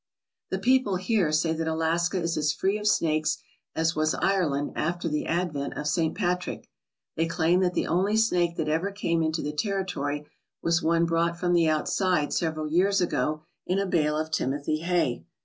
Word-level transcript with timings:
The 0.49 0.57
people 0.57 0.95
here 0.95 1.31
say 1.31 1.53
that 1.53 1.67
Alaska 1.67 2.19
is 2.19 2.35
as 2.35 2.51
free 2.51 2.79
of 2.79 2.87
snakes 2.87 3.37
as 3.75 3.95
was 3.95 4.15
Ireland 4.15 4.71
after 4.75 5.07
the 5.07 5.27
advent 5.27 5.75
of 5.75 5.85
St. 5.87 6.15
Patrick. 6.17 6.67
They 7.15 7.27
claim 7.27 7.59
that 7.59 7.75
the 7.75 7.85
only 7.85 8.17
snake 8.17 8.55
that 8.55 8.67
ever 8.67 8.91
came 8.91 9.21
into 9.21 9.43
the 9.43 9.53
territory 9.53 10.25
was 10.59 10.81
one 10.81 11.05
brought 11.05 11.39
from 11.39 11.53
the 11.53 11.69
outside 11.69 12.33
several 12.33 12.65
years 12.67 12.99
ago 12.99 13.43
in 13.67 13.77
a 13.77 13.85
bale 13.85 14.17
of 14.17 14.31
timothy 14.31 14.77
hay. 14.79 15.23